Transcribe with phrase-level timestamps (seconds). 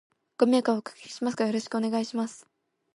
[0.39, 2.47] ご迷惑をお掛けしますが、よろしくお願いいたします。